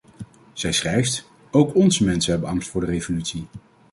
[0.53, 3.47] Zij schrijft: ook onze mensen hebben angst voor de revolutie.